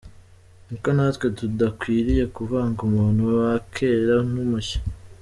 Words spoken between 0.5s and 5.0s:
Niko natwe tudakwiriye kuvanga umuntu wa kera n’umushya.